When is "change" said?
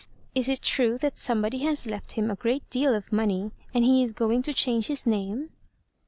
4.51-4.87